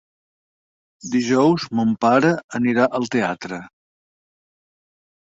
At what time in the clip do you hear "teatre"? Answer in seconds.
3.17-3.59